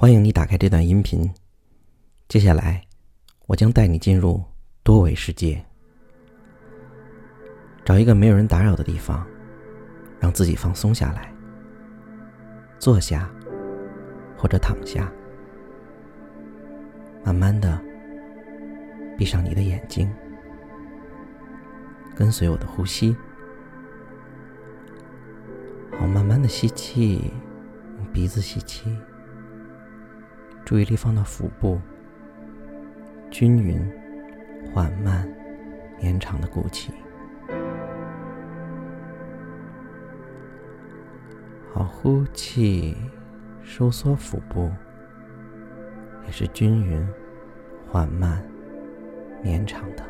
[0.00, 1.30] 欢迎你打开这段音频。
[2.26, 2.80] 接下来，
[3.46, 4.42] 我将带你进入
[4.82, 5.62] 多维世界。
[7.84, 9.26] 找一个没有人打扰的地方，
[10.18, 11.30] 让自己放松下来。
[12.78, 13.30] 坐下，
[14.38, 15.12] 或者躺下，
[17.22, 17.78] 慢慢的
[19.18, 20.10] 闭上你的眼睛，
[22.16, 23.14] 跟随我的呼吸。
[25.98, 27.30] 好，慢慢的吸气，
[27.98, 28.96] 用鼻子吸气。
[30.70, 31.80] 注意力放到腹部，
[33.28, 33.84] 均匀、
[34.72, 35.28] 缓慢、
[35.98, 36.92] 绵长的鼓气。
[41.72, 42.96] 好，呼气，
[43.64, 44.70] 收缩腹部，
[46.26, 47.04] 也是均匀、
[47.88, 48.40] 缓慢、
[49.42, 50.04] 绵长的。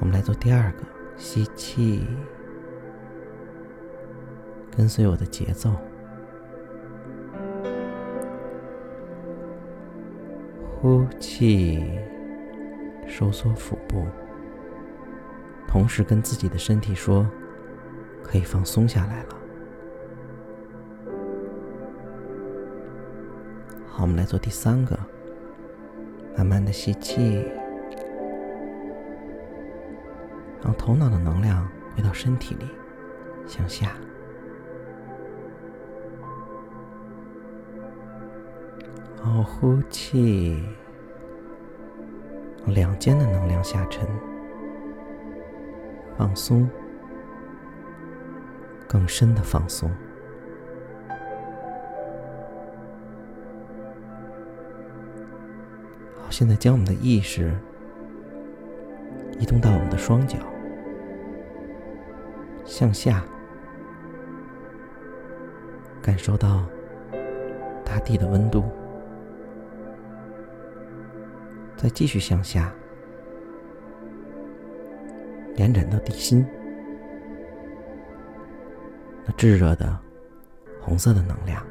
[0.00, 0.84] 我们来做第二个，
[1.18, 2.06] 吸气，
[4.74, 5.76] 跟随我的节奏。
[10.84, 11.82] 呼气，
[13.06, 14.06] 收缩腹部，
[15.66, 17.26] 同时跟自己的身体说
[18.22, 19.28] ：“可以放松下来了。”
[23.88, 24.94] 好，我们来做第三个，
[26.36, 27.46] 慢慢的吸气，
[30.62, 32.66] 让头脑的能量回到身体里，
[33.46, 33.92] 向下。
[39.42, 40.62] 呼气，
[42.66, 44.06] 两肩的能量下沉，
[46.16, 46.68] 放松，
[48.86, 49.90] 更深的放松。
[56.16, 57.52] 好，现在将我们的意识
[59.38, 60.38] 移动到我们的双脚，
[62.64, 63.24] 向下，
[66.00, 66.64] 感受到
[67.84, 68.64] 大地的温度。
[71.84, 72.72] 再继续向下，
[75.56, 76.42] 延展到地心，
[79.26, 80.00] 那炙热的
[80.80, 81.62] 红色的能量。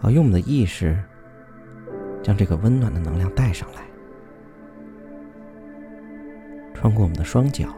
[0.00, 1.00] 好，用我们的意识
[2.20, 3.82] 将这个温暖的能量带上来，
[6.74, 7.72] 穿过我们的双脚，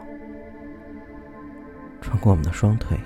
[2.01, 2.97] 穿过我们的双腿，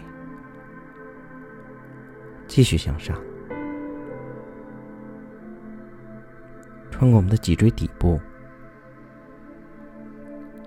[2.48, 3.22] 继续向上。
[6.98, 8.18] 穿过我们的脊椎底部，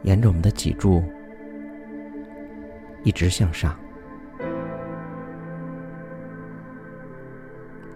[0.03, 1.03] 沿着我们的脊柱
[3.03, 3.75] 一直向上，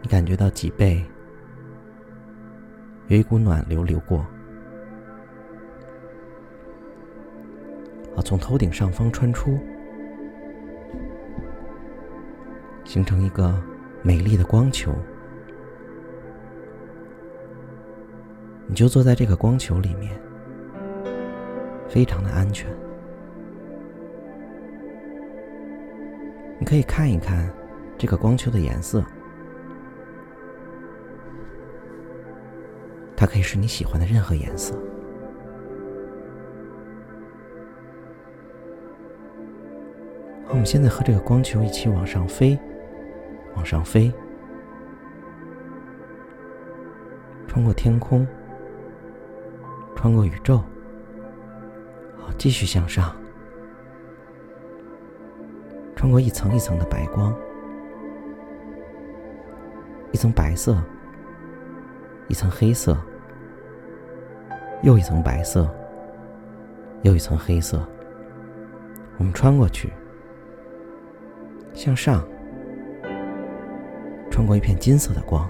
[0.00, 1.04] 你感觉到脊背
[3.08, 4.26] 有一股暖流流过，
[8.16, 9.58] 好，从头顶上方穿出，
[12.82, 13.62] 形成一个
[14.02, 14.90] 美丽的光球。
[18.72, 20.18] 你就坐在这个光球里面，
[21.90, 22.66] 非常的安全。
[26.58, 27.52] 你可以看一看
[27.98, 29.04] 这个光球的颜色，
[33.14, 34.74] 它可以是你喜欢的任何颜色。
[40.46, 42.58] 好，我们现在和这个光球一起往上飞，
[43.54, 44.10] 往上飞，
[47.46, 48.26] 穿过天空。
[50.02, 50.56] 穿过宇宙，
[52.18, 53.14] 好，继续向上，
[55.94, 57.32] 穿过一层一层的白光，
[60.10, 60.76] 一层白色，
[62.26, 62.98] 一层黑色，
[64.82, 65.72] 又一层白色，
[67.02, 67.80] 又一层黑色。
[69.18, 69.92] 我们穿过去，
[71.74, 72.26] 向上，
[74.32, 75.48] 穿过一片金色的光，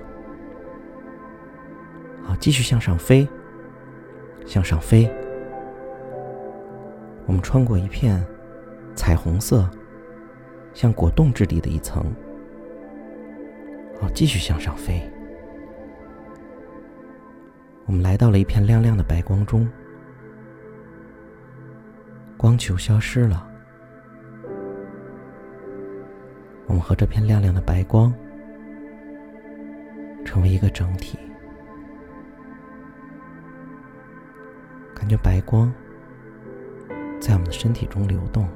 [2.22, 3.26] 好，继续向上飞。
[4.46, 5.10] 向上飞，
[7.26, 8.24] 我们穿过一片
[8.94, 9.68] 彩虹色、
[10.74, 12.04] 像果冻质地的一层，
[14.00, 15.00] 好，继续向上飞。
[17.86, 19.68] 我们来到了一片亮亮的白光中，
[22.36, 23.46] 光球消失了，
[26.66, 28.12] 我们和这片亮亮的白光
[30.24, 31.18] 成为一个整体。
[35.02, 35.68] 感觉白光
[37.20, 38.48] 在我们的身体中流动，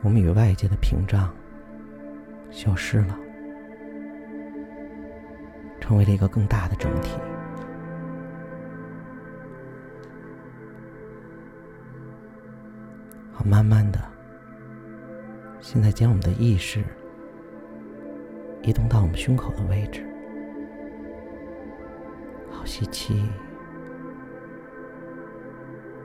[0.00, 1.30] 我们与外界的屏障
[2.50, 3.14] 消失了，
[5.78, 7.10] 成为了一个更大的整体。
[13.34, 14.00] 好，慢慢的，
[15.60, 16.82] 现在将我们的意识
[18.62, 20.02] 移动到我们胸口的位置。
[22.66, 23.22] 吸气，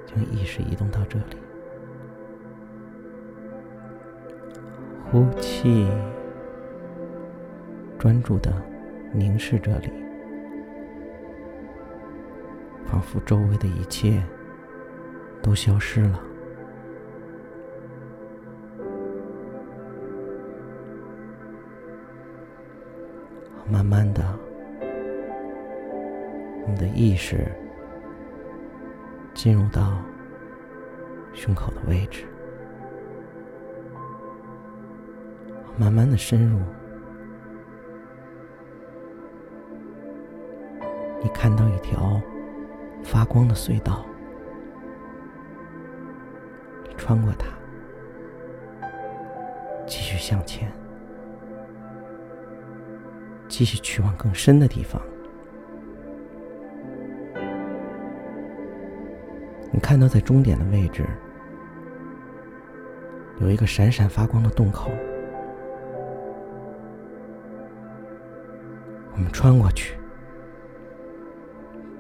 [0.06, 1.38] 将意识移动到这里。
[5.12, 5.90] 呼气，
[8.00, 8.54] 专注的
[9.12, 9.92] 凝视这里，
[12.86, 14.24] 仿佛周围的一切
[15.42, 16.22] 都消失了。
[23.70, 24.24] 慢慢的，
[26.82, 27.50] 的意识
[29.34, 30.04] 进入到
[31.34, 32.26] 胸口的位置，
[35.78, 36.60] 慢慢的深入。
[41.24, 42.20] 你看到一条
[43.04, 44.04] 发光的隧道，
[46.98, 47.48] 穿过它，
[49.86, 50.70] 继续向前。
[53.48, 55.00] 继续去往更深的地方。
[59.82, 61.06] 看到在终点的位置
[63.40, 64.90] 有一个闪闪发光的洞口，
[69.14, 69.98] 我们穿过去，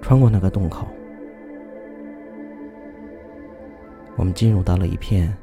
[0.02, 0.88] 穿过那个洞口，
[4.16, 5.36] 我们进入到了一片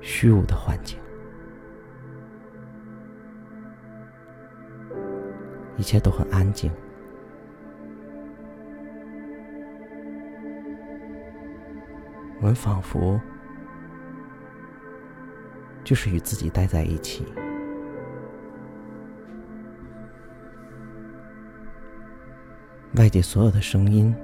[0.00, 0.98] 虚无的环境。
[5.76, 6.70] 一切都很安静，
[12.38, 13.20] 我们仿佛
[15.82, 17.24] 就是与自己待在一起，
[22.96, 24.14] 外界所有的声音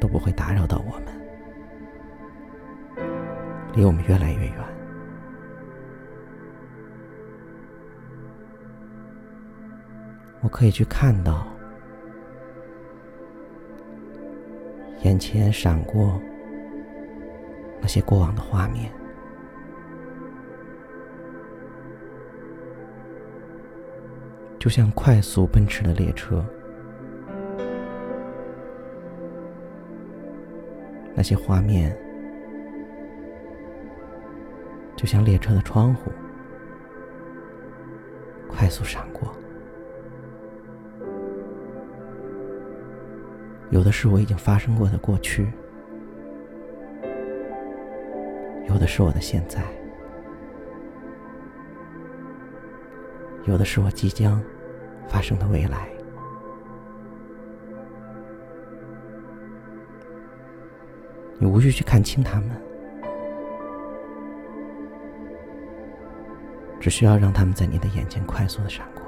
[0.00, 1.06] 都不会打扰到我们，
[3.74, 4.54] 离我们越来越远。
[10.42, 11.46] 我可以去看到
[15.02, 16.20] 眼前闪过
[17.80, 18.92] 那些过往的画面，
[24.58, 26.44] 就像快速奔驰的列车，
[31.14, 31.96] 那些画面
[34.94, 36.12] 就像列车的窗户，
[38.46, 39.34] 快速闪过。
[43.70, 45.50] 有的是我已经发生过的过去，
[48.70, 49.62] 有的是我的现在，
[53.44, 54.40] 有的是我即将
[55.08, 55.88] 发生的未来。
[61.36, 62.50] 你无需去看清他们，
[66.78, 69.02] 只需要让他们在你的眼前快速的闪过。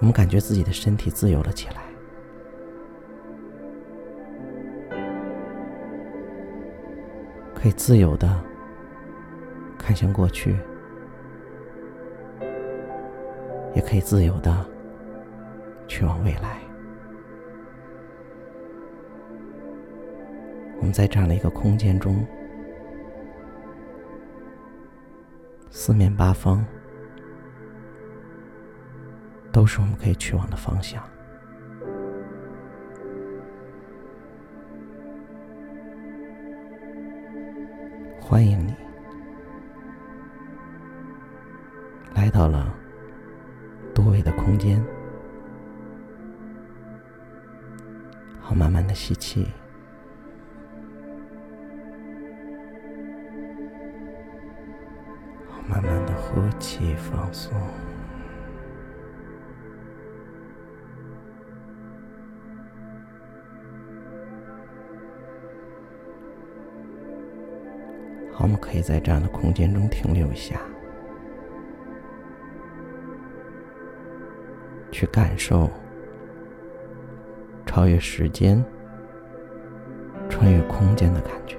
[0.00, 1.93] 我们感觉自己的身体自由了起来，
[7.64, 8.28] 可以自由的
[9.78, 10.54] 看向过去，
[13.74, 14.54] 也可以自由的
[15.88, 16.60] 去往未来。
[20.78, 22.22] 我们在这样的一个空间中，
[25.70, 26.62] 四面八方。
[29.50, 31.02] 都是我们可以去往的方向。
[38.26, 38.74] 欢迎你
[42.14, 42.74] 来到了
[43.94, 44.82] 多维的空间。
[48.40, 49.46] 好，慢慢的吸气，
[55.50, 57.52] 好，慢慢的呼气，放松。
[68.38, 70.60] 我们可以在这样的空间中停留一下，
[74.90, 75.70] 去感受
[77.64, 78.62] 超越时间、
[80.28, 81.56] 穿越空间的感觉。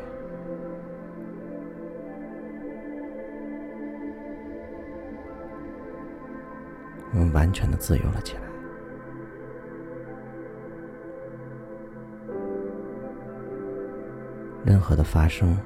[7.11, 8.41] 我们完全的自由了起来，
[14.63, 15.57] 任何的发生。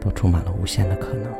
[0.00, 1.32] 都充满了无限的可能。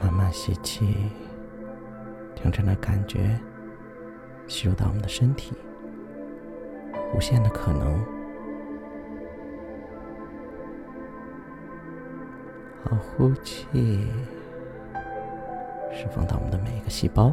[0.00, 1.10] 慢慢吸气，
[2.34, 3.38] 将这的感觉
[4.46, 5.52] 吸入到我们的身体，
[7.14, 7.98] 无限的可能。
[12.84, 14.06] 好，呼气，
[15.92, 17.32] 释放到我们的每一个细胞。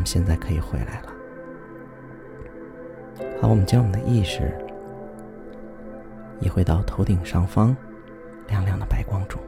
[0.00, 1.12] 我们现在可以回来了。
[3.38, 4.50] 好，我们将我们的意识
[6.40, 7.76] 移回到头顶上方
[8.48, 9.38] 亮亮的白光中，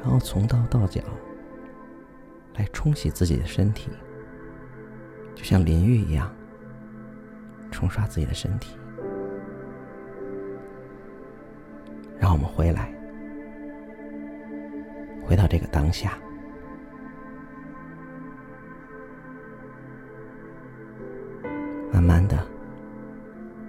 [0.00, 1.02] 然后从头到脚
[2.54, 3.90] 来冲洗自己的身体，
[5.34, 6.32] 就像淋浴一样
[7.72, 8.78] 冲刷自己的身体。
[12.16, 12.94] 让我们回来，
[15.26, 16.16] 回到这个当下。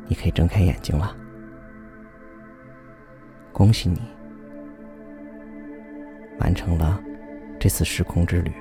[0.09, 1.15] 你可以睁开眼睛了。
[3.53, 4.01] 恭喜你，
[6.39, 7.01] 完成了
[7.59, 8.51] 这次时空之旅。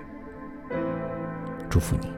[1.70, 2.17] 祝福你。